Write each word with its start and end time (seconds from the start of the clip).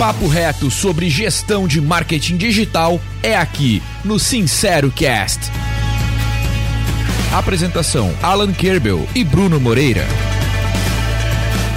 papo 0.00 0.26
reto 0.26 0.70
sobre 0.70 1.10
gestão 1.10 1.68
de 1.68 1.78
marketing 1.78 2.38
digital 2.38 2.98
é 3.22 3.36
aqui 3.36 3.82
no 4.02 4.18
Sincero 4.18 4.90
Cast. 4.90 5.52
Apresentação: 7.36 8.10
Alan 8.22 8.50
Kerbel 8.50 9.06
e 9.14 9.22
Bruno 9.22 9.60
Moreira. 9.60 10.00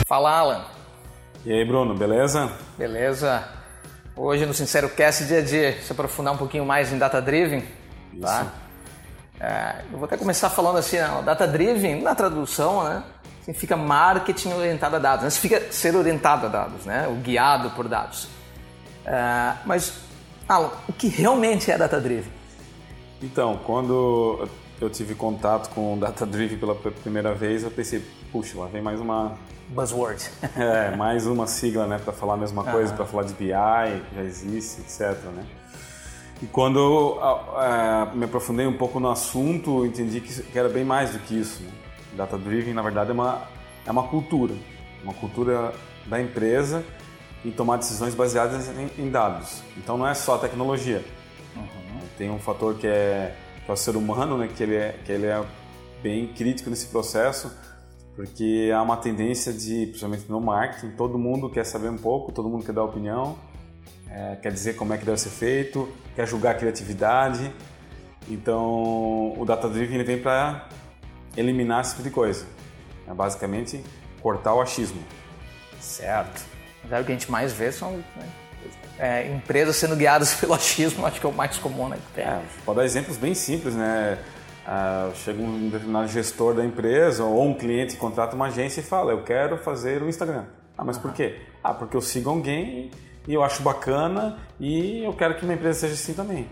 Fala, 0.07 0.31
Alan. 0.31 0.61
E 1.45 1.51
aí, 1.51 1.65
Bruno, 1.65 1.95
beleza? 1.95 2.49
Beleza. 2.77 3.43
Hoje 4.15 4.45
no 4.45 4.53
Sincero 4.53 4.87
Cast, 4.87 5.25
dia 5.25 5.39
a 5.39 5.41
dia, 5.41 5.77
se 5.81 5.91
aprofundar 5.91 6.33
um 6.33 6.37
pouquinho 6.37 6.65
mais 6.65 6.93
em 6.93 6.97
Data 6.97 7.21
Driven, 7.21 7.61
tá? 8.21 8.53
É, 9.37 9.81
eu 9.91 9.97
vou 9.97 10.05
até 10.05 10.15
começar 10.15 10.49
falando 10.49 10.77
assim? 10.77 10.95
Data 11.25 11.45
Driven, 11.45 12.01
na 12.01 12.15
tradução, 12.15 12.85
né? 12.85 13.03
Significa 13.43 13.75
marketing 13.75 14.53
orientado 14.53 14.95
a 14.95 14.99
dados, 14.99 15.23
né? 15.25 15.29
significa 15.29 15.71
ser 15.71 15.95
orientado 15.95 16.45
a 16.45 16.49
dados, 16.49 16.85
né? 16.85 17.07
O 17.09 17.15
guiado 17.15 17.71
por 17.71 17.89
dados. 17.89 18.29
É, 19.05 19.53
mas, 19.65 19.93
Alan, 20.47 20.71
o 20.87 20.93
que 20.93 21.09
realmente 21.09 21.69
é 21.69 21.77
Data 21.77 21.99
Driven? 21.99 22.31
Então, 23.21 23.59
quando 23.65 24.47
eu 24.79 24.89
tive 24.89 25.13
contato 25.13 25.69
com 25.73 25.97
Data 25.97 26.25
Driven 26.25 26.57
pela 26.57 26.73
primeira 26.73 27.33
vez, 27.33 27.63
eu 27.63 27.71
pensei, 27.71 28.01
puxa, 28.31 28.57
lá 28.57 28.67
vem 28.67 28.81
mais 28.81 29.01
uma 29.01 29.37
buzzword. 29.67 30.23
é, 30.55 30.95
mais 30.95 31.27
uma 31.27 31.45
sigla, 31.45 31.85
né, 31.85 31.97
para 31.97 32.13
falar 32.13 32.35
a 32.35 32.37
mesma 32.37 32.63
coisa, 32.63 32.91
uhum. 32.91 32.95
para 32.95 33.05
falar 33.05 33.23
de 33.23 33.33
BI, 33.33 33.49
já 33.49 34.23
existe, 34.23 34.81
etc, 34.81 35.21
né? 35.35 35.45
E 36.41 36.45
quando 36.45 36.79
eu 36.79 37.19
uh, 37.21 38.15
me 38.15 38.25
aprofundei 38.25 38.67
um 38.67 38.77
pouco 38.77 38.99
no 38.99 39.09
assunto, 39.09 39.85
entendi 39.85 40.19
que, 40.19 40.43
que 40.43 40.59
era 40.59 40.67
bem 40.67 40.83
mais 40.83 41.11
do 41.11 41.19
que 41.19 41.39
isso. 41.39 41.61
Né? 41.63 41.82
Data 42.15 42.37
Driven, 42.37 42.73
na 42.73 42.81
verdade, 42.81 43.11
é 43.11 43.13
uma, 43.13 43.47
é 43.85 43.91
uma 43.91 44.07
cultura, 44.07 44.53
uma 45.03 45.13
cultura 45.13 45.73
da 46.05 46.21
empresa 46.21 46.83
em 47.43 47.51
tomar 47.51 47.77
decisões 47.77 48.15
baseadas 48.15 48.69
em, 48.69 49.03
em 49.03 49.09
dados. 49.09 49.61
Então 49.77 49.97
não 49.97 50.07
é 50.07 50.13
só 50.13 50.37
tecnologia. 50.37 51.03
Uhum. 51.55 51.99
Tem 52.17 52.29
um 52.29 52.39
fator 52.39 52.75
que 52.75 52.87
é, 52.87 53.35
que 53.65 53.69
é 53.69 53.73
o 53.73 53.77
ser 53.77 53.95
humano, 53.95 54.37
né, 54.37 54.47
que 54.47 54.63
ele 54.63 54.75
é, 54.75 54.99
que 55.03 55.11
ele 55.11 55.25
é 55.25 55.43
bem 56.01 56.27
crítico 56.27 56.69
nesse 56.69 56.87
processo 56.87 57.51
porque 58.15 58.71
há 58.73 58.81
uma 58.81 58.97
tendência 58.97 59.51
de, 59.51 59.87
principalmente 59.87 60.25
no 60.29 60.39
marketing, 60.39 60.91
todo 60.95 61.17
mundo 61.17 61.49
quer 61.49 61.65
saber 61.65 61.89
um 61.89 61.97
pouco, 61.97 62.31
todo 62.31 62.47
mundo 62.47 62.63
quer 62.63 62.71
dar 62.71 62.83
opinião, 62.83 63.37
é, 64.09 64.35
quer 64.35 64.51
dizer 64.51 64.75
como 64.75 64.93
é 64.93 64.97
que 64.97 65.05
deve 65.05 65.19
ser 65.19 65.29
feito, 65.29 65.89
quer 66.15 66.27
julgar 66.27 66.51
a 66.51 66.53
criatividade. 66.53 67.51
Então, 68.29 69.33
o 69.37 69.43
Data 69.45 69.67
Driven 69.67 69.95
ele 69.95 70.03
vem 70.03 70.19
para 70.19 70.69
eliminar 71.35 71.81
esse 71.81 71.91
tipo 71.91 72.03
de 72.03 72.09
coisa. 72.09 72.45
É 73.07 73.13
basicamente 73.13 73.83
cortar 74.21 74.53
o 74.53 74.61
achismo. 74.61 75.01
Certo. 75.79 76.43
Mas 76.89 77.01
o 77.01 77.05
que 77.05 77.11
a 77.11 77.15
gente 77.15 77.31
mais 77.31 77.51
vê 77.53 77.71
são 77.71 77.91
né, 77.91 78.29
é, 78.99 79.27
empresas 79.31 79.75
sendo 79.75 79.95
guiadas 79.95 80.35
pelo 80.39 80.53
achismo, 80.53 81.05
acho 81.05 81.19
que 81.19 81.25
é 81.25 81.29
o 81.29 81.33
mais 81.33 81.57
comum, 81.57 81.89
né? 81.89 81.97
É, 82.15 82.39
pode 82.65 82.77
dar 82.77 82.85
exemplos 82.85 83.17
bem 83.17 83.33
simples, 83.33 83.75
né? 83.75 84.17
Ah, 84.65 85.11
chega 85.15 85.41
um 85.41 85.69
determinado 85.69 86.07
gestor 86.07 86.53
da 86.53 86.63
empresa 86.63 87.25
ou 87.25 87.45
um 87.45 87.53
cliente 87.53 87.95
que 87.95 87.99
contrata 87.99 88.33
uma 88.35 88.45
agência 88.45 88.79
e 88.79 88.83
fala: 88.83 89.11
Eu 89.11 89.23
quero 89.23 89.57
fazer 89.57 90.01
o 90.01 90.07
Instagram. 90.07 90.45
Ah, 90.77 90.85
mas 90.85 90.97
por 90.97 91.11
quê? 91.11 91.41
Ah, 91.61 91.73
porque 91.73 91.97
eu 91.97 92.01
sigo 92.01 92.29
alguém 92.29 92.89
e 93.27 93.33
eu 93.33 93.43
acho 93.43 93.61
bacana 93.61 94.37
e 94.59 95.03
eu 95.03 95.13
quero 95.13 95.35
que 95.35 95.45
minha 95.45 95.55
empresa 95.55 95.81
seja 95.81 95.93
assim 95.93 96.13
também. 96.13 96.47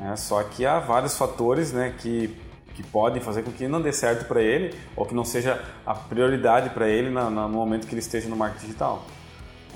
É, 0.00 0.14
só 0.16 0.42
que 0.42 0.66
há 0.66 0.78
vários 0.78 1.16
fatores 1.16 1.72
né, 1.72 1.94
que, 1.98 2.36
que 2.74 2.82
podem 2.82 3.22
fazer 3.22 3.42
com 3.42 3.52
que 3.52 3.68
não 3.68 3.80
dê 3.80 3.92
certo 3.92 4.26
para 4.26 4.42
ele 4.42 4.76
ou 4.96 5.06
que 5.06 5.14
não 5.14 5.24
seja 5.24 5.62
a 5.86 5.94
prioridade 5.94 6.70
para 6.70 6.88
ele 6.88 7.08
no, 7.08 7.30
no, 7.30 7.48
momento 7.48 7.86
que 7.86 7.94
ele 7.94 8.00
esteja 8.00 8.28
no 8.28 8.36
marketing 8.36 8.66
digital. 8.66 9.04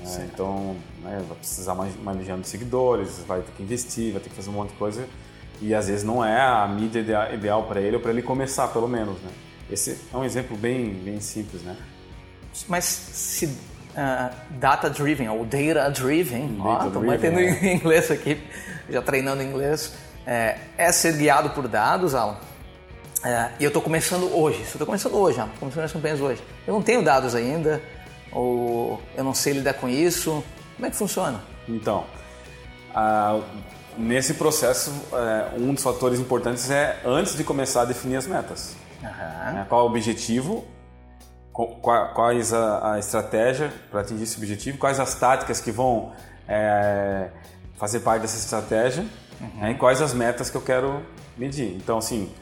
É, 0.05 0.25
então, 0.33 0.77
né, 1.03 1.23
vai 1.27 1.37
precisar 1.39 1.75
de 1.75 2.49
seguidores, 2.49 3.25
vai 3.27 3.41
ter 3.41 3.53
que 3.53 3.63
investir, 3.63 4.13
vai 4.13 4.21
ter 4.21 4.29
que 4.29 4.37
fazer 4.37 4.51
um 4.51 4.53
monte 4.53 4.71
de 4.71 4.77
coisa 4.77 5.09
e 5.61 5.75
às 5.75 5.89
vezes 5.89 6.05
não 6.05 6.25
é 6.25 6.41
a 6.41 6.67
mídia 6.69 7.01
ideal 7.33 7.65
para 7.65 7.81
ele 7.81 7.97
ou 7.97 8.03
para 8.03 8.11
ele 8.13 8.23
começar, 8.23 8.69
pelo 8.69 8.89
menos, 8.89 9.21
né? 9.21 9.31
Esse 9.71 9.99
é 10.13 10.17
um 10.17 10.25
exemplo 10.25 10.57
bem, 10.57 10.95
bem 10.95 11.21
simples, 11.21 11.63
né? 11.63 11.77
Mas 12.69 12.85
se 12.85 13.47
uh, 13.47 14.35
data 14.51 14.89
driven 14.89 15.29
ou 15.29 15.45
data 15.45 15.91
driven, 15.91 16.57
data 16.57 16.87
ó, 16.87 17.01
driven, 17.01 17.37
é. 17.37 17.67
em 17.67 17.77
inglês 17.77 18.11
aqui, 18.11 18.41
já 18.89 19.03
treinando 19.03 19.43
inglês, 19.43 19.95
é, 20.27 20.59
é 20.77 20.93
ser 20.93 21.17
guiado 21.17 21.51
por 21.51 21.69
dados, 21.69 22.15
Alan. 22.15 22.37
É, 23.25 23.51
e 23.59 23.65
eu 23.65 23.69
estou 23.69 23.83
começando 23.83 24.33
hoje, 24.35 24.63
estou 24.63 24.87
começando 24.87 25.15
hoje, 25.15 25.41
estou 25.41 25.59
começando 25.59 25.85
as 25.85 25.93
campanhas 25.93 26.21
hoje. 26.21 26.43
Eu 26.67 26.75
não 26.75 26.83
tenho 26.83 27.03
dados 27.03 27.35
ainda, 27.35 27.83
ou 28.33 29.01
eu 29.17 29.25
não 29.25 29.35
sei 29.35 29.55
lidar 29.55 29.75
com 29.75 29.89
isso. 29.89 30.45
Como 30.77 30.87
é 30.87 30.91
que 30.91 30.97
funciona? 30.97 31.43
Então, 31.69 32.05
uh, 32.91 33.43
Nesse 33.99 34.35
processo, 34.35 34.93
é, 35.13 35.59
um 35.59 35.75
dos 35.75 35.83
fatores 35.83 36.21
importantes 36.21 36.71
é 36.71 37.01
antes 37.05 37.37
de 37.37 37.43
começar 37.43 37.83
a 37.83 37.85
definir 37.85 38.15
as 38.15 38.29
metas. 38.29 38.77
Uhum. 39.03 39.65
Qual 39.65 39.81
é 39.81 39.85
o 39.85 39.87
objetivo, 39.87 40.65
quais 42.15 42.53
a, 42.53 42.95
a 42.95 42.99
estratégia 43.01 43.73
para 43.91 44.03
atingir 44.03 44.23
esse 44.23 44.37
objetivo, 44.37 44.79
quais 44.79 45.01
as 45.01 45.17
táticas 45.17 45.61
que 45.61 45.73
vão 45.73 46.13
é, 46.47 47.31
fazer 47.77 47.99
parte 48.01 48.23
dessa 48.23 48.37
estratégia 48.37 49.05
uhum. 49.41 49.63
né, 49.63 49.73
e 49.73 49.75
quais 49.75 50.01
as 50.01 50.15
metas 50.15 50.49
que 50.49 50.57
eu 50.57 50.63
quero 50.63 51.03
medir. 51.37 51.75
Então, 51.75 51.99
assim, 51.99 52.33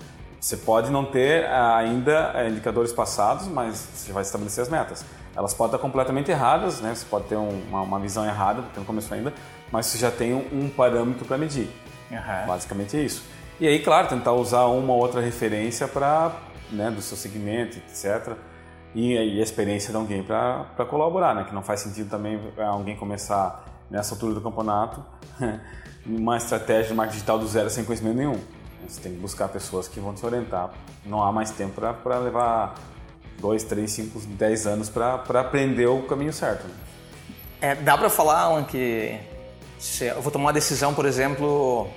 você 0.46 0.56
pode 0.56 0.92
não 0.92 1.04
ter 1.04 1.44
ainda 1.46 2.30
é, 2.36 2.48
indicadores 2.48 2.92
passados, 2.92 3.48
mas 3.48 3.88
você 3.92 4.12
vai 4.12 4.22
estabelecer 4.22 4.62
as 4.62 4.68
metas. 4.68 5.04
Elas 5.34 5.52
podem 5.52 5.74
estar 5.74 5.82
completamente 5.82 6.30
erradas, 6.30 6.80
né? 6.80 6.94
Você 6.94 7.04
pode 7.04 7.24
ter 7.24 7.34
uma, 7.34 7.82
uma 7.82 7.98
visão 7.98 8.24
errada, 8.24 8.62
porque 8.62 8.78
não 8.78 8.86
começou 8.86 9.16
ainda, 9.16 9.34
mas 9.72 9.86
você 9.86 9.98
já 9.98 10.08
tem 10.08 10.32
um, 10.32 10.68
parâmetro 10.68 11.24
para 11.24 11.36
medir. 11.36 11.68
Uhum. 12.12 12.46
Basicamente 12.46 12.96
é 12.96 13.00
isso. 13.00 13.24
E 13.58 13.66
aí, 13.66 13.80
claro, 13.80 14.06
tentar 14.06 14.34
usar 14.34 14.66
uma 14.66 14.92
ou 14.92 15.00
outra 15.00 15.20
referência 15.20 15.88
para, 15.88 16.30
né, 16.70 16.92
do 16.92 17.02
seu 17.02 17.16
segmento, 17.16 17.78
etc. 17.78 18.36
E, 18.94 19.14
e 19.14 19.40
a 19.40 19.42
experiência 19.42 19.90
de 19.90 19.96
alguém 19.96 20.22
para 20.22 20.86
colaborar, 20.88 21.34
né? 21.34 21.42
Que 21.42 21.52
não 21.52 21.62
faz 21.64 21.80
sentido 21.80 22.08
também 22.08 22.40
alguém 22.56 22.94
começar 22.94 23.64
nessa 23.90 24.14
altura 24.14 24.34
do 24.34 24.40
campeonato 24.40 25.04
uma 26.06 26.36
estratégia 26.36 26.90
de 26.90 26.94
marketing 26.94 27.16
digital 27.16 27.36
do 27.36 27.48
zero 27.48 27.68
sem 27.68 27.84
conhecimento 27.84 28.16
nenhum. 28.16 28.38
Você 28.86 29.00
tem 29.00 29.12
que 29.12 29.18
buscar 29.18 29.48
pessoas 29.48 29.88
que 29.88 29.98
vão 30.00 30.14
te 30.14 30.24
orientar. 30.24 30.70
Não 31.04 31.22
há 31.22 31.32
mais 31.32 31.50
tempo 31.50 31.80
para 31.80 32.18
levar 32.18 32.74
dois, 33.38 33.64
três, 33.64 33.90
cinco, 33.92 34.18
dez 34.20 34.66
anos 34.66 34.88
para 34.88 35.40
aprender 35.40 35.86
o 35.86 36.02
caminho 36.02 36.32
certo. 36.32 36.66
Né? 36.66 36.74
É, 37.60 37.74
dá 37.74 37.96
para 37.96 38.08
falar, 38.08 38.40
Alan, 38.40 38.64
que 38.64 39.18
eu 40.00 40.20
vou 40.22 40.30
tomar 40.30 40.46
uma 40.46 40.52
decisão, 40.52 40.94
por 40.94 41.06
exemplo, 41.06 41.88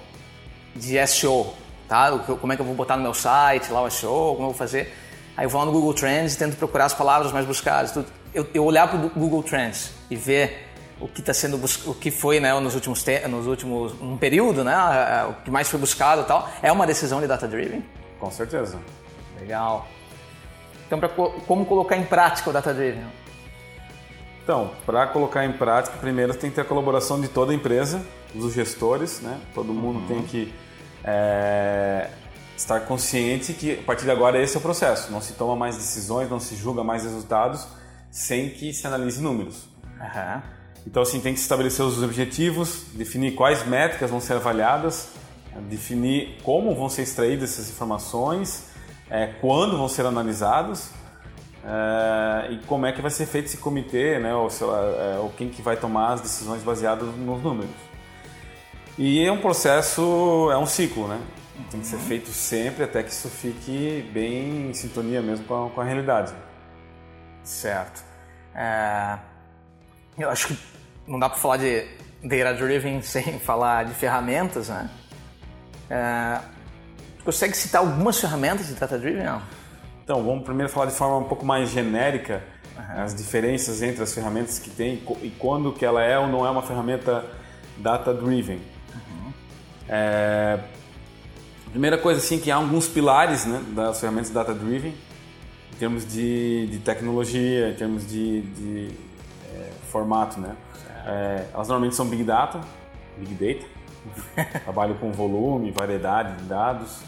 de 0.75 1.05
SEO, 1.07 1.53
tá? 1.87 2.11
Como 2.19 2.53
é 2.53 2.55
que 2.55 2.61
eu 2.61 2.65
vou 2.65 2.75
botar 2.75 2.97
no 2.97 3.03
meu 3.03 3.13
site, 3.13 3.71
lá 3.71 3.81
o 3.81 3.89
SEO, 3.89 4.35
como 4.35 4.41
eu 4.41 4.45
vou 4.45 4.53
fazer. 4.53 4.93
Aí 5.35 5.45
eu 5.45 5.49
vou 5.49 5.59
lá 5.59 5.65
no 5.65 5.71
Google 5.71 5.93
Trends 5.93 6.33
e 6.33 6.37
tento 6.37 6.57
procurar 6.57 6.85
as 6.85 6.93
palavras 6.93 7.31
mais 7.31 7.45
buscadas. 7.45 7.95
Eu, 8.33 8.47
eu 8.53 8.63
olhar 8.65 8.87
para 8.87 8.99
o 8.99 9.09
Google 9.09 9.41
Trends 9.43 9.91
e 10.09 10.15
ver 10.15 10.68
o 10.99 11.07
que 11.07 11.21
está 11.21 11.33
sendo 11.33 11.59
o 11.85 11.93
que 11.93 12.11
foi 12.11 12.39
né, 12.39 12.57
nos 12.59 12.75
últimos 12.75 13.03
nos 13.29 13.47
últimos 13.47 13.93
um 14.01 14.17
período, 14.17 14.63
né, 14.63 14.75
o 15.29 15.33
que 15.43 15.51
mais 15.51 15.69
foi 15.69 15.79
buscado 15.79 16.21
e 16.21 16.25
tal, 16.25 16.49
é 16.61 16.71
uma 16.71 16.85
decisão 16.85 17.21
de 17.21 17.27
data 17.27 17.47
driven. 17.47 17.83
Com 18.19 18.29
certeza. 18.29 18.77
Legal. 19.39 19.87
Então, 20.85 20.99
pra, 20.99 21.09
como 21.09 21.65
colocar 21.65 21.95
em 21.95 22.03
prática 22.03 22.49
o 22.49 22.53
data 22.53 22.73
driven? 22.73 23.05
Então, 24.43 24.71
para 24.85 25.05
colocar 25.07 25.45
em 25.45 25.53
prática, 25.53 25.95
primeiro 25.97 26.33
tem 26.33 26.49
que 26.49 26.55
ter 26.55 26.61
a 26.61 26.65
colaboração 26.65 27.21
de 27.21 27.27
toda 27.27 27.51
a 27.51 27.55
empresa, 27.55 28.03
dos 28.33 28.53
gestores, 28.53 29.21
né? 29.21 29.39
Todo 29.53 29.73
mundo 29.73 29.99
uhum. 29.99 30.07
tem 30.07 30.23
que 30.23 30.53
é, 31.03 32.09
estar 32.57 32.79
consciente 32.81 33.53
que 33.53 33.79
a 33.79 33.83
partir 33.83 34.05
de 34.05 34.11
agora 34.11 34.41
esse 34.41 34.55
é 34.55 34.59
o 34.59 34.61
processo. 34.61 35.11
Não 35.11 35.21
se 35.21 35.33
toma 35.33 35.55
mais 35.55 35.77
decisões, 35.77 36.29
não 36.29 36.39
se 36.39 36.55
julga 36.55 36.83
mais 36.83 37.03
resultados 37.03 37.67
sem 38.09 38.49
que 38.49 38.73
se 38.73 38.85
analise 38.87 39.21
números. 39.21 39.69
Uhum. 39.83 40.58
Então, 40.85 41.03
assim, 41.03 41.19
tem 41.19 41.33
que 41.33 41.39
estabelecer 41.39 41.85
os 41.85 42.01
objetivos, 42.01 42.85
definir 42.93 43.35
quais 43.35 43.65
métricas 43.65 44.09
vão 44.09 44.19
ser 44.19 44.33
avaliadas, 44.33 45.09
definir 45.69 46.37
como 46.43 46.73
vão 46.75 46.89
ser 46.89 47.03
extraídas 47.03 47.53
essas 47.53 47.69
informações, 47.69 48.65
é, 49.09 49.27
quando 49.41 49.77
vão 49.77 49.87
ser 49.87 50.05
analisados 50.05 50.89
é, 51.65 52.53
e 52.53 52.57
como 52.65 52.85
é 52.85 52.91
que 52.91 53.01
vai 53.01 53.11
ser 53.11 53.25
feito 53.25 53.45
esse 53.45 53.57
comitê, 53.57 54.19
né, 54.19 54.33
ou, 54.33 54.47
lá, 54.61 54.81
é, 54.81 55.19
ou 55.19 55.29
quem 55.31 55.49
que 55.49 55.61
vai 55.61 55.75
tomar 55.75 56.13
as 56.13 56.21
decisões 56.21 56.63
baseadas 56.63 57.07
nos 57.15 57.41
números. 57.41 57.89
E 58.97 59.23
é 59.25 59.31
um 59.31 59.39
processo, 59.39 60.49
é 60.51 60.57
um 60.57 60.65
ciclo, 60.65 61.07
né? 61.07 61.19
Tem 61.71 61.79
que 61.79 61.85
ser 61.87 61.97
feito 61.97 62.29
sempre 62.29 62.83
até 62.83 63.03
que 63.03 63.11
isso 63.11 63.29
fique 63.29 64.09
bem 64.13 64.69
em 64.69 64.73
sintonia 64.73 65.21
mesmo 65.21 65.45
com 65.45 65.67
a, 65.67 65.69
com 65.69 65.81
a 65.81 65.83
realidade. 65.83 66.33
Certo. 67.43 68.03
É, 68.55 69.17
eu 70.19 70.29
acho 70.29 70.47
que 70.47 70.57
não 71.07 71.19
dá 71.19 71.29
para 71.29 71.39
falar 71.39 71.57
de 71.57 71.85
data 72.23 72.53
driven 72.53 73.01
sem 73.03 73.39
falar 73.39 73.85
de 73.85 73.93
ferramentas, 73.93 74.69
né? 74.69 74.89
É, 75.89 76.39
consegue 77.23 77.55
citar 77.55 77.81
algumas 77.81 78.19
ferramentas 78.19 78.67
de 78.67 78.73
data 78.73 78.97
driven? 78.97 79.23
Não? 79.23 79.41
Então, 80.03 80.23
vamos 80.23 80.43
primeiro 80.43 80.71
falar 80.71 80.87
de 80.87 80.93
forma 80.93 81.17
um 81.17 81.23
pouco 81.25 81.45
mais 81.45 81.69
genérica. 81.69 82.43
uhum. 82.75 83.03
as 83.03 83.13
diferenças 83.13 83.81
entre 83.81 84.01
as 84.01 84.13
ferramentas 84.13 84.57
que 84.59 84.69
tem 84.69 85.03
e 85.21 85.29
quando 85.37 85.71
que 85.71 85.85
ela 85.85 86.03
é 86.03 86.17
ou 86.17 86.27
não 86.27 86.45
é 86.45 86.49
uma 86.49 86.61
ferramenta 86.61 87.25
data-driven. 87.77 88.57
Uhum. 88.57 89.33
É, 89.87 90.59
primeira 91.71 91.97
coisa 91.97 92.19
assim 92.19 92.39
que 92.39 92.49
há 92.49 92.55
alguns 92.55 92.87
pilares 92.87 93.45
né, 93.45 93.63
das 93.69 93.99
ferramentas 93.99 94.31
data-driven 94.31 94.93
em 95.73 95.77
termos 95.77 96.05
de, 96.05 96.67
de, 96.67 96.79
tecnologia, 96.79 97.69
em 97.69 97.75
termos 97.75 98.07
de, 98.07 98.41
de 98.41 98.91
formato, 99.89 100.39
né? 100.39 100.55
É, 101.05 101.45
elas 101.53 101.67
normalmente 101.67 101.95
são 101.95 102.05
Big 102.05 102.23
Data, 102.23 102.61
Big 103.17 103.33
Data, 103.33 104.59
trabalho 104.63 104.95
com 104.95 105.11
volume, 105.11 105.71
variedade 105.71 106.37
de 106.37 106.43
dados, 106.43 107.01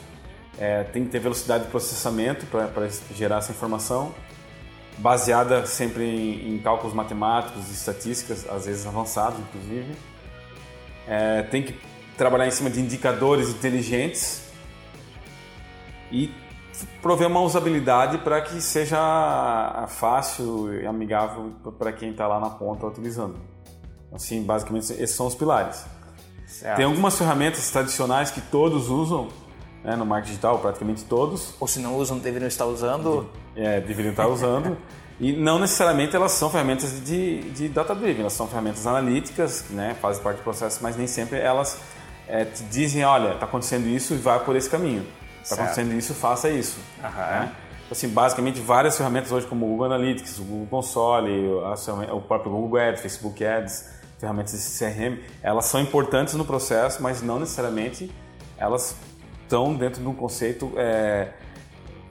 é, 0.57 0.83
tem 0.83 1.05
que 1.05 1.09
ter 1.09 1.19
velocidade 1.19 1.65
de 1.65 1.69
processamento 1.69 2.45
para 2.45 2.89
gerar 3.15 3.37
essa 3.37 3.51
informação, 3.51 4.13
baseada 4.97 5.65
sempre 5.65 6.03
em, 6.03 6.55
em, 6.55 6.59
cálculos 6.59 6.93
matemáticos 6.93 7.69
e 7.69 7.73
estatísticas, 7.73 8.47
às 8.49 8.65
vezes 8.65 8.85
avançados, 8.85 9.39
inclusive. 9.39 9.95
É, 11.07 11.43
tem 11.43 11.63
que 11.63 11.75
trabalhar 12.17 12.47
em 12.47 12.51
cima 12.51 12.69
de 12.69 12.79
indicadores 12.79 13.49
inteligentes 13.49 14.43
e 16.11 16.29
prover 17.01 17.27
uma 17.27 17.41
usabilidade 17.41 18.19
para 18.19 18.41
que 18.41 18.61
seja 18.61 19.85
fácil 19.89 20.73
e 20.73 20.85
amigável 20.85 21.51
para 21.77 21.91
quem 21.91 22.11
está 22.11 22.27
lá 22.27 22.39
na 22.39 22.49
ponta 22.49 22.85
utilizando. 22.85 23.35
Assim, 24.11 24.43
basicamente, 24.43 24.91
esses 24.93 25.11
são 25.11 25.27
os 25.27 25.35
pilares. 25.35 25.85
Certo. 26.47 26.75
Tem 26.75 26.85
algumas 26.85 27.17
ferramentas 27.17 27.69
tradicionais 27.71 28.29
que 28.29 28.41
todos 28.41 28.89
usam 28.89 29.29
né, 29.83 29.95
no 29.95 30.05
marketing 30.05 30.31
digital, 30.31 30.59
praticamente 30.59 31.05
todos. 31.05 31.55
Ou 31.59 31.67
se 31.67 31.79
não 31.79 31.95
usam, 31.95 32.17
deveriam 32.17 32.47
estar 32.47 32.65
usando. 32.65 33.29
É, 33.55 33.79
deveriam 33.79 34.11
estar 34.11 34.27
usando. 34.27 34.77
e 35.19 35.33
não 35.33 35.59
necessariamente 35.59 36.15
elas 36.15 36.33
são 36.33 36.49
ferramentas 36.49 37.03
de, 37.03 37.41
de 37.51 37.69
data-driven, 37.69 38.21
elas 38.21 38.33
são 38.33 38.47
ferramentas 38.47 38.85
analíticas, 38.85 39.65
né, 39.69 39.95
fazem 40.01 40.21
parte 40.21 40.37
do 40.37 40.43
processo, 40.43 40.79
mas 40.81 40.97
nem 40.97 41.07
sempre 41.07 41.39
elas 41.39 41.79
é, 42.27 42.45
te 42.45 42.63
dizem, 42.63 43.03
olha, 43.03 43.33
está 43.33 43.45
acontecendo 43.45 43.87
isso 43.87 44.13
e 44.13 44.17
vai 44.17 44.39
por 44.43 44.55
esse 44.55 44.69
caminho. 44.69 45.05
Está 45.41 45.55
acontecendo 45.55 45.93
isso, 45.93 46.13
faça 46.13 46.49
isso. 46.49 46.77
Né? 47.01 47.51
Assim, 47.89 48.07
basicamente, 48.07 48.59
várias 48.61 48.95
ferramentas 48.95 49.31
hoje, 49.31 49.45
como 49.47 49.65
o 49.65 49.69
Google 49.69 49.85
Analytics, 49.87 50.39
o 50.39 50.43
Google 50.43 50.67
Console, 50.67 51.47
o 52.11 52.21
próprio 52.21 52.51
Google 52.51 52.79
Ads, 52.79 53.01
Facebook 53.01 53.43
Ads, 53.43 53.89
ferramentas 54.17 54.53
de 54.53 54.77
CRM, 54.77 55.19
elas 55.41 55.65
são 55.65 55.81
importantes 55.81 56.35
no 56.35 56.45
processo, 56.45 57.01
mas 57.03 57.21
não 57.21 57.39
necessariamente 57.39 58.09
elas 58.57 58.95
estão 59.41 59.73
dentro 59.73 60.01
de 60.01 60.07
um 60.07 60.13
conceito 60.13 60.71
é, 60.77 61.29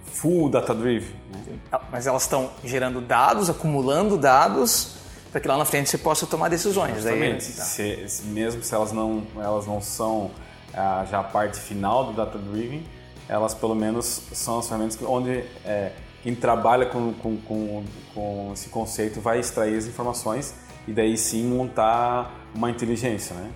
full 0.05 0.51
data-driven. 0.51 1.15
Né? 1.33 1.59
Ah, 1.73 1.81
mas 1.91 2.07
elas 2.07 2.23
estão 2.23 2.51
gerando 2.63 3.01
dados, 3.01 3.49
acumulando 3.49 4.19
dados, 4.19 4.97
para 5.31 5.41
que 5.41 5.49
lá 5.49 5.57
na 5.57 5.65
frente 5.65 5.89
você 5.89 5.97
possa 5.97 6.27
tomar 6.27 6.49
decisões. 6.49 6.99
Exatamente. 6.99 7.47
Daí, 7.47 7.55
tá. 7.55 7.65
se, 7.65 8.23
mesmo 8.25 8.63
se 8.63 8.75
elas 8.75 8.93
não, 8.93 9.23
elas 9.37 9.67
não 9.67 9.81
são 9.81 10.31
ah, 10.75 11.07
já 11.09 11.21
a 11.21 11.25
parte 11.25 11.59
final 11.59 12.07
do 12.07 12.13
data-driven, 12.13 12.85
elas 13.31 13.55
pelo 13.55 13.77
menos 13.77 14.23
são 14.33 14.59
as 14.59 14.67
ferramentas 14.67 14.99
onde 15.07 15.45
é, 15.65 15.93
quem 16.21 16.35
trabalha 16.35 16.85
com, 16.87 17.15
com, 17.15 17.37
com, 17.37 17.85
com, 18.13 18.51
esse 18.53 18.69
conceito 18.71 19.21
vai 19.21 19.39
extrair 19.39 19.77
as 19.77 19.87
informações 19.87 20.53
e 20.89 20.93
daí 20.93 21.17
sim 21.17 21.45
montar 21.45 22.35
uma 22.53 22.69
inteligência, 22.69 23.37
né? 23.37 23.53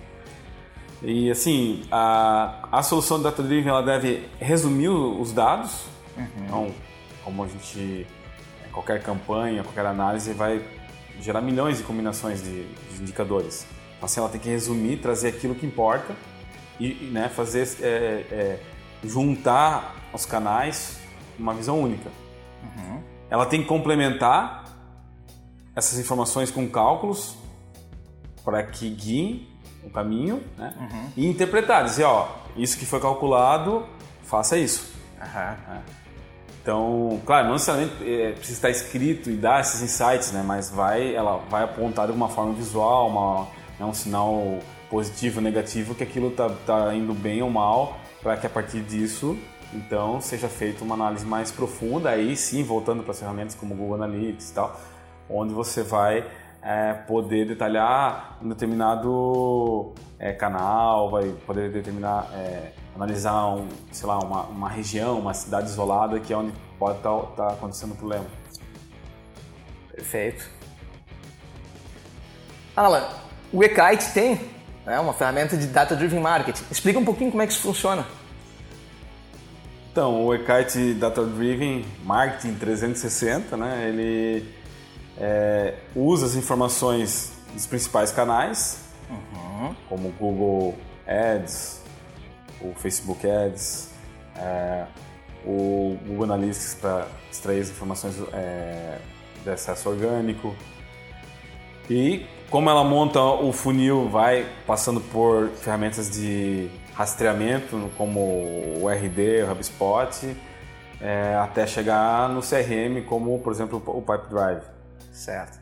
E 1.03 1.29
assim, 1.29 1.83
a, 1.91 2.69
a 2.71 2.81
solução 2.81 3.21
Data 3.21 3.43
Driven 3.43 3.69
ela 3.69 3.83
deve 3.83 4.25
resumir 4.39 4.87
os 4.87 5.33
dados. 5.33 5.81
Uhum. 6.17 6.25
Então, 6.37 6.71
como 7.23 7.43
a 7.43 7.47
gente. 7.47 8.07
Qualquer 8.71 9.03
campanha, 9.03 9.61
qualquer 9.61 9.85
análise 9.85 10.33
vai 10.33 10.61
gerar 11.19 11.41
milhões 11.41 11.77
de 11.77 11.83
combinações 11.83 12.41
de, 12.41 12.63
de 12.63 13.01
indicadores. 13.01 13.67
Então, 13.97 14.05
assim, 14.05 14.19
ela 14.19 14.29
tem 14.29 14.39
que 14.39 14.49
resumir, 14.49 14.97
trazer 14.97 15.29
aquilo 15.29 15.53
que 15.53 15.65
importa 15.65 16.15
e, 16.79 17.07
e 17.07 17.09
né, 17.11 17.29
fazer. 17.29 17.67
É, 17.81 18.25
é, 18.31 18.59
juntar 19.03 19.95
os 20.13 20.25
canais 20.25 20.99
uma 21.37 21.53
visão 21.53 21.81
única. 21.81 22.09
Uhum. 22.63 23.01
Ela 23.29 23.45
tem 23.45 23.61
que 23.61 23.67
complementar 23.67 24.65
essas 25.75 25.99
informações 25.99 26.49
com 26.49 26.67
cálculos 26.69 27.35
para 28.43 28.63
que 28.63 28.89
guiem 28.89 29.47
o 29.83 29.89
caminho, 29.89 30.43
né? 30.57 30.73
Uhum. 30.79 31.09
E 31.17 31.27
interpretar, 31.27 31.83
dizer, 31.83 32.05
ó, 32.05 32.27
isso 32.55 32.77
que 32.77 32.85
foi 32.85 32.99
calculado, 32.99 33.85
faça 34.23 34.57
isso. 34.57 34.93
Uhum. 35.19 35.81
Então, 36.61 37.21
claro, 37.25 37.45
não 37.45 37.53
necessariamente 37.53 37.93
é, 38.01 38.31
precisa 38.31 38.57
estar 38.57 38.69
escrito 38.69 39.29
e 39.29 39.35
dar 39.35 39.61
esses 39.61 39.81
insights, 39.81 40.31
né? 40.31 40.43
Mas 40.43 40.69
vai, 40.69 41.13
ela 41.13 41.37
vai 41.49 41.63
apontar 41.63 42.07
de 42.07 42.13
uma 42.13 42.29
forma 42.29 42.53
visual, 42.53 43.09
uma, 43.09 43.47
né, 43.79 43.85
um 43.85 43.93
sinal 43.93 44.59
positivo, 44.89 45.41
negativo, 45.41 45.93
que 45.93 46.03
aquilo 46.03 46.31
tá, 46.31 46.49
tá 46.65 46.95
indo 46.95 47.13
bem 47.13 47.41
ou 47.41 47.49
mal, 47.49 47.97
para 48.25 48.37
que 48.37 48.47
a 48.47 48.49
partir 48.49 48.81
disso, 48.81 49.37
então, 49.71 50.19
seja 50.19 50.49
feita 50.49 50.83
uma 50.83 50.95
análise 50.95 51.23
mais 51.23 51.51
profunda, 51.51 52.09
aí 52.09 52.35
sim, 52.35 52.63
voltando 52.63 53.03
para 53.03 53.11
as 53.11 53.19
ferramentas 53.19 53.53
como 53.53 53.75
Google 53.75 53.93
Analytics 53.93 54.49
e 54.49 54.53
tal, 54.55 54.81
onde 55.29 55.53
você 55.53 55.83
vai 55.83 56.25
é, 56.59 56.93
poder 56.93 57.45
detalhar 57.45 58.39
um 58.41 58.49
determinado 58.49 59.93
é, 60.17 60.33
canal, 60.33 61.11
vai 61.11 61.29
poder 61.45 61.71
determinar, 61.71 62.27
é, 62.33 62.71
analisar, 62.95 63.45
um, 63.45 63.67
sei 63.91 64.07
lá, 64.07 64.17
uma, 64.17 64.41
uma, 64.45 64.69
região, 64.69 65.19
uma 65.19 65.35
cidade 65.35 65.69
isolada 65.69 66.19
que 66.19 66.33
é 66.33 66.37
onde 66.37 66.51
pode 66.79 66.97
estar 66.97 67.11
tá, 67.11 67.45
tá 67.45 67.47
acontecendo 67.49 67.91
o 67.91 67.95
problema. 67.95 68.25
Perfeito. 69.91 70.49
Alan, 72.75 73.07
o 73.53 73.63
eKite 73.63 74.11
tem 74.15 74.54
né, 74.85 74.99
uma 74.99 75.13
ferramenta 75.13 75.57
de 75.57 75.67
Data 75.67 75.95
Driven 75.95 76.19
Marketing. 76.19 76.63
Explica 76.69 76.99
um 76.99 77.05
pouquinho 77.05 77.31
como 77.31 77.41
é 77.41 77.47
que 77.47 77.53
isso 77.53 77.61
funciona. 77.61 78.05
Então, 79.91 80.25
o 80.25 80.35
eKite 80.35 80.93
Data 80.93 81.23
Driven 81.23 81.85
Marketing 82.03 82.55
360, 82.55 83.55
né, 83.55 83.87
ele 83.87 84.53
é, 85.17 85.75
usa 85.95 86.25
as 86.25 86.35
informações 86.35 87.31
dos 87.53 87.65
principais 87.65 88.11
canais, 88.11 88.81
uhum. 89.09 89.73
como 89.87 90.09
o 90.09 90.11
Google 90.11 90.77
Ads, 91.07 91.81
o 92.61 92.73
Facebook 92.75 93.25
Ads, 93.25 93.91
é, 94.37 94.85
o 95.45 95.97
Google 96.05 96.25
Analytics 96.25 96.77
para 96.81 97.07
extrair 97.31 97.61
as 97.61 97.69
informações 97.69 98.15
é, 98.33 98.97
de 99.43 99.49
acesso 99.49 99.89
orgânico. 99.89 100.55
E 101.89 102.25
como 102.49 102.69
ela 102.69 102.83
monta 102.83 103.21
o 103.21 103.51
funil, 103.51 104.09
vai 104.09 104.45
passando 104.65 105.01
por 105.01 105.49
ferramentas 105.49 106.09
de 106.09 106.69
rastreamento, 106.93 107.89
como 107.97 108.19
o 108.81 108.89
RD, 108.89 109.43
o 109.43 109.51
HubSpot, 109.51 110.35
é, 111.01 111.35
até 111.35 111.67
chegar 111.67 112.29
no 112.29 112.41
CRM, 112.41 113.05
como 113.07 113.37
por 113.39 113.51
exemplo 113.51 113.81
o 113.85 114.01
Pipedrive. 114.01 114.61
Certo. 115.11 115.59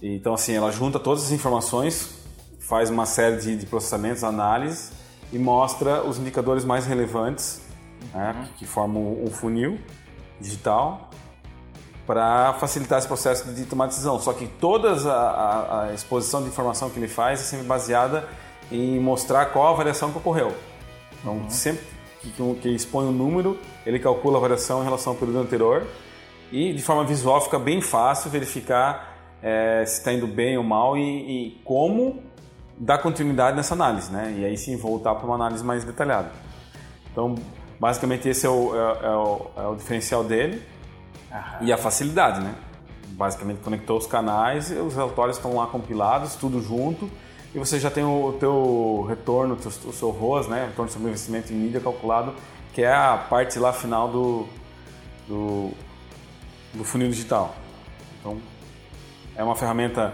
Então, 0.00 0.34
assim, 0.34 0.54
ela 0.54 0.72
junta 0.72 0.98
todas 0.98 1.24
as 1.24 1.30
informações, 1.30 2.24
faz 2.58 2.90
uma 2.90 3.06
série 3.06 3.36
de, 3.36 3.56
de 3.56 3.66
processamentos, 3.66 4.24
análises 4.24 4.92
e 5.32 5.38
mostra 5.38 6.02
os 6.02 6.18
indicadores 6.18 6.64
mais 6.64 6.86
relevantes 6.86 7.62
né, 8.12 8.34
uhum. 8.36 8.44
que, 8.44 8.52
que, 8.58 8.66
formam 8.66 9.22
um 9.22 9.30
funil 9.30 9.78
digital 10.40 11.10
para 12.12 12.52
facilitar 12.60 12.98
esse 12.98 13.08
processo 13.08 13.50
de 13.54 13.64
tomar 13.64 13.86
decisão. 13.86 14.20
Só 14.20 14.34
que 14.34 14.46
toda 14.46 14.92
a, 15.10 15.84
a, 15.84 15.94
exposição 15.94 16.42
de 16.42 16.48
informação 16.48 16.90
que 16.90 16.98
ele 16.98 17.08
faz 17.08 17.40
é 17.40 17.42
sempre 17.42 17.64
baseada 17.64 18.28
em 18.70 19.00
mostrar 19.00 19.46
qual 19.46 19.72
a 19.72 19.76
variação 19.78 20.12
que 20.12 20.18
ocorreu. 20.18 20.52
Então, 21.18 21.36
uhum. 21.36 21.48
sempre 21.48 21.86
que, 22.20 22.54
que 22.60 22.68
expõe 22.68 23.06
um 23.06 23.12
número, 23.12 23.58
ele 23.86 23.98
calcula 23.98 24.36
a 24.36 24.40
variação 24.42 24.82
em 24.82 24.84
relação 24.84 25.14
ao 25.14 25.18
período 25.18 25.38
anterior 25.38 25.86
e 26.52 26.74
de 26.74 26.82
forma 26.82 27.02
visual 27.02 27.40
fica 27.40 27.58
bem 27.58 27.80
fácil 27.80 28.30
verificar 28.30 29.16
é, 29.42 29.82
se 29.86 30.00
está 30.00 30.12
indo 30.12 30.26
bem 30.26 30.58
ou 30.58 30.62
mal 30.62 30.98
e, 30.98 31.00
e, 31.00 31.60
como 31.64 32.22
dar 32.76 32.98
continuidade 32.98 33.56
nessa 33.56 33.72
análise, 33.72 34.12
né? 34.12 34.34
E 34.36 34.44
aí 34.44 34.58
sim 34.58 34.76
voltar 34.76 35.14
para 35.14 35.24
uma 35.24 35.36
análise 35.36 35.64
mais 35.64 35.82
detalhada. 35.82 36.30
Então, 37.10 37.36
basicamente 37.80 38.28
esse 38.28 38.44
é 38.44 38.50
o, 38.50 38.76
é, 38.76 39.06
é 39.06 39.16
o, 39.16 39.46
é 39.56 39.66
o 39.68 39.74
diferencial 39.76 40.22
dele 40.22 40.71
Aham. 41.32 41.58
e 41.62 41.72
a 41.72 41.78
facilidade, 41.78 42.40
né? 42.40 42.54
Basicamente 43.08 43.60
conectou 43.60 43.98
os 43.98 44.06
canais, 44.06 44.70
os 44.70 44.94
relatórios 44.94 45.36
estão 45.36 45.54
lá 45.54 45.66
compilados, 45.66 46.34
tudo 46.34 46.60
junto 46.60 47.10
e 47.54 47.58
você 47.58 47.78
já 47.78 47.90
tem 47.90 48.04
o, 48.04 48.36
teu 48.38 49.06
retorno, 49.08 49.54
o 49.54 49.92
seu 49.92 50.10
ROAS, 50.10 50.48
né? 50.48 50.66
Retorno 50.66 50.90
sobre 50.90 51.08
investimento 51.08 51.52
em 51.52 51.56
mídia 51.56 51.80
calculado, 51.80 52.34
que 52.72 52.82
é 52.82 52.92
a 52.92 53.16
parte 53.16 53.58
lá 53.58 53.72
final 53.72 54.08
do, 54.08 54.46
do 55.28 55.72
do 56.74 56.84
funil 56.84 57.08
digital. 57.08 57.54
Então, 58.20 58.40
é 59.36 59.42
uma 59.42 59.54
ferramenta 59.54 60.12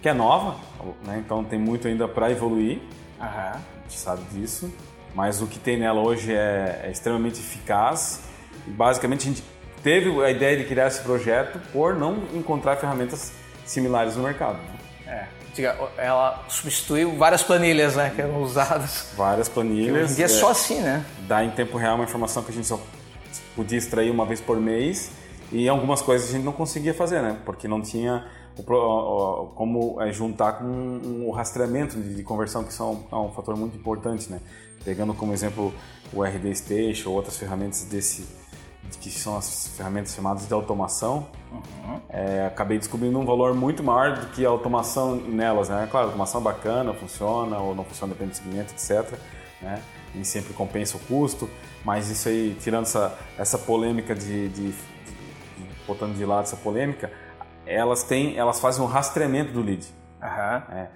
que 0.00 0.08
é 0.08 0.14
nova, 0.14 0.56
né? 1.04 1.22
então 1.24 1.44
tem 1.44 1.58
muito 1.58 1.86
ainda 1.86 2.08
para 2.08 2.30
evoluir, 2.30 2.78
uhum. 3.18 3.26
a 3.26 3.60
gente 3.82 3.98
sabe 3.98 4.22
disso, 4.32 4.72
mas 5.14 5.42
o 5.42 5.46
que 5.46 5.58
tem 5.58 5.78
nela 5.78 6.00
hoje 6.00 6.32
é, 6.32 6.82
é 6.84 6.90
extremamente 6.90 7.38
eficaz 7.38 8.22
e 8.66 8.70
basicamente 8.70 9.28
a 9.28 9.32
gente 9.32 9.44
teve 9.82 10.10
a 10.22 10.30
ideia 10.30 10.56
de 10.56 10.64
criar 10.64 10.86
esse 10.86 11.00
projeto 11.00 11.60
por 11.72 11.94
não 11.94 12.22
encontrar 12.34 12.76
ferramentas 12.76 13.32
similares 13.64 14.16
no 14.16 14.22
mercado. 14.22 14.58
É. 15.06 15.26
Ela 15.98 16.44
substituiu 16.48 17.16
várias 17.16 17.42
planilhas 17.42 17.96
né, 17.96 18.12
que 18.14 18.22
eram 18.22 18.40
usadas. 18.42 19.08
Várias 19.16 19.48
planilhas. 19.48 20.04
Hoje 20.04 20.12
em 20.12 20.16
dia 20.16 20.24
é 20.24 20.28
só 20.28 20.50
assim, 20.50 20.80
né? 20.80 21.04
Dá 21.26 21.44
em 21.44 21.50
tempo 21.50 21.76
real 21.76 21.96
uma 21.96 22.04
informação 22.04 22.42
que 22.42 22.50
a 22.50 22.54
gente 22.54 22.66
só 22.66 22.80
podia 23.54 23.76
extrair 23.76 24.10
uma 24.10 24.24
vez 24.24 24.40
por 24.40 24.58
mês 24.58 25.10
e 25.52 25.68
algumas 25.68 26.00
coisas 26.00 26.30
a 26.30 26.32
gente 26.32 26.44
não 26.44 26.52
conseguia 26.52 26.94
fazer, 26.94 27.20
né? 27.20 27.38
Porque 27.44 27.66
não 27.66 27.82
tinha 27.82 28.26
como 29.54 30.00
é, 30.00 30.12
juntar 30.12 30.52
com 30.54 31.24
o 31.26 31.30
rastreamento 31.30 31.98
de 31.98 32.22
conversão, 32.22 32.64
que 32.64 32.72
são, 32.72 33.04
é 33.10 33.16
um 33.16 33.30
fator 33.32 33.56
muito 33.56 33.76
importante, 33.76 34.30
né? 34.30 34.40
Pegando 34.84 35.14
como 35.14 35.32
exemplo 35.32 35.72
o 36.12 36.22
RD 36.24 36.54
Station 36.54 37.10
ou 37.10 37.16
outras 37.16 37.36
ferramentas 37.36 37.84
desse, 37.84 38.26
que 38.98 39.10
são 39.10 39.36
as 39.36 39.68
ferramentas 39.76 40.14
chamadas 40.14 40.46
de 40.46 40.52
automação, 40.52 41.26
uhum. 41.52 42.00
é, 42.08 42.46
acabei 42.46 42.78
descobrindo 42.78 43.18
um 43.18 43.24
valor 43.24 43.54
muito 43.54 43.82
maior 43.82 44.18
do 44.18 44.26
que 44.28 44.44
a 44.44 44.48
automação 44.48 45.16
nelas, 45.16 45.68
né? 45.68 45.88
Claro, 45.90 46.06
a 46.06 46.08
automação 46.10 46.40
é 46.40 46.44
bacana, 46.44 46.94
funciona 46.94 47.58
ou 47.58 47.74
não 47.74 47.84
funciona, 47.84 48.12
depende 48.12 48.32
do 48.32 48.36
segmento, 48.36 48.72
etc. 48.72 49.18
Né? 49.60 49.82
Nem 50.14 50.24
sempre 50.24 50.52
compensa 50.54 50.96
o 50.96 51.00
custo, 51.00 51.48
mas 51.84 52.10
isso 52.10 52.28
aí, 52.28 52.56
tirando 52.60 52.84
essa, 52.84 53.18
essa 53.38 53.58
polêmica 53.58 54.14
de, 54.14 54.48
de, 54.48 54.72
de, 54.72 54.72
de 54.72 55.66
botando 55.86 56.16
de 56.16 56.24
lado 56.24 56.42
essa 56.42 56.56
polêmica, 56.56 57.12
elas 57.66 58.02
têm, 58.02 58.36
elas 58.36 58.60
fazem 58.60 58.82
um 58.82 58.86
rastreamento 58.86 59.52
do 59.52 59.62
lead. 59.62 59.86
Uhum. 60.22 60.74
É, 60.76 60.88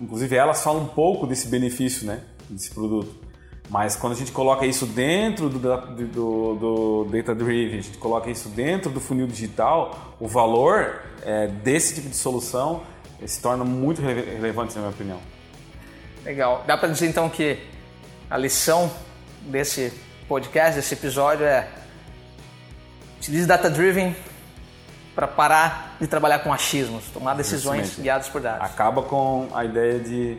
inclusive 0.00 0.36
elas 0.36 0.62
falam 0.62 0.82
um 0.82 0.88
pouco 0.88 1.26
desse 1.26 1.48
benefício, 1.48 2.06
né, 2.06 2.22
desse 2.48 2.70
produto. 2.70 3.14
Mas 3.68 3.96
quando 3.96 4.12
a 4.12 4.16
gente 4.16 4.30
coloca 4.30 4.66
isso 4.66 4.86
dentro 4.86 5.48
do, 5.48 5.58
do, 5.58 6.54
do 6.54 7.08
Data 7.10 7.34
Driven, 7.34 7.78
a 7.78 7.82
gente 7.82 7.98
coloca 7.98 8.30
isso 8.30 8.48
dentro 8.50 8.90
do 8.90 9.00
funil 9.00 9.26
digital, 9.26 10.14
o 10.20 10.28
valor 10.28 11.00
é, 11.22 11.46
desse 11.46 11.94
tipo 11.94 12.08
de 12.08 12.16
solução 12.16 12.82
se 13.26 13.40
torna 13.40 13.64
muito 13.64 14.02
relevante, 14.02 14.74
na 14.74 14.82
minha 14.82 14.90
opinião. 14.92 15.18
Legal. 16.24 16.62
Dá 16.66 16.76
para 16.76 16.88
dizer 16.88 17.08
então 17.08 17.28
que 17.28 17.58
a 18.30 18.36
lição 18.36 18.90
desse 19.42 19.92
podcast, 20.28 20.76
desse 20.76 20.94
episódio 20.94 21.44
é 21.44 21.68
utilize 23.18 23.46
Data 23.46 23.70
Driven 23.70 24.14
para 25.14 25.26
parar 25.26 25.96
de 26.00 26.06
trabalhar 26.06 26.40
com 26.40 26.52
achismos, 26.52 27.04
tomar 27.12 27.34
decisões 27.34 27.82
Justamente. 27.82 28.02
guiadas 28.02 28.28
por 28.28 28.40
dados. 28.40 28.62
Acaba 28.62 29.02
com 29.02 29.48
a 29.54 29.64
ideia 29.64 29.98
de, 29.98 30.38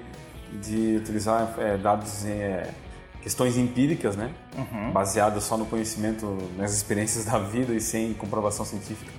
de 0.54 0.98
utilizar 0.98 1.54
é, 1.58 1.78
dados, 1.78 2.26
é, 2.26 2.70
questões 3.26 3.58
empíricas, 3.58 4.16
né? 4.16 4.30
Uhum. 4.56 4.92
Baseadas 4.92 5.44
só 5.46 5.58
no 5.58 5.66
conhecimento, 5.66 6.38
nas 6.56 6.76
experiências 6.76 7.26
da 7.26 7.40
vida 7.40 7.74
e 7.74 7.82
sem 7.82 8.14
comprovação 8.14 8.64
científica, 8.64 9.12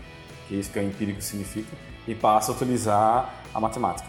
que 0.46 0.54
é 0.54 0.58
isso 0.58 0.70
que 0.70 0.78
o 0.78 0.82
empírico 0.82 1.20
significa, 1.20 1.76
e 2.06 2.14
passa 2.14 2.52
a 2.52 2.54
utilizar 2.54 3.34
a 3.52 3.60
matemática. 3.60 4.08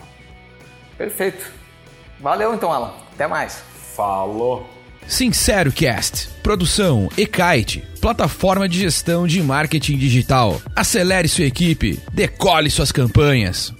Perfeito. 0.99 1.51
Valeu 2.19 2.53
então, 2.53 2.71
Alan. 2.71 2.93
Até 3.11 3.25
mais. 3.25 3.63
Falou. 3.95 4.69
Sincero 5.07 5.71
Cast. 5.71 6.29
Produção 6.43 7.09
Ekite, 7.17 7.83
plataforma 7.99 8.69
de 8.69 8.77
gestão 8.77 9.25
de 9.25 9.41
marketing 9.41 9.97
digital. 9.97 10.61
Acelere 10.75 11.27
sua 11.27 11.45
equipe, 11.45 11.99
decole 12.13 12.69
suas 12.69 12.91
campanhas. 12.91 13.73